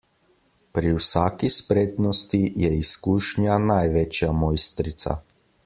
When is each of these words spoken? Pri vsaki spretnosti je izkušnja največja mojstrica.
Pri 0.77 0.93
vsaki 0.99 1.49
spretnosti 1.55 2.41
je 2.63 2.73
izkušnja 2.79 3.61
največja 3.67 4.33
mojstrica. 4.43 5.19